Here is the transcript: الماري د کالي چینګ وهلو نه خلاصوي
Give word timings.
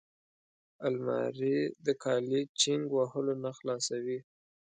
الماري 0.87 1.57
د 1.85 1.87
کالي 2.03 2.41
چینګ 2.59 2.83
وهلو 2.97 3.33
نه 3.43 3.51
خلاصوي 3.57 4.19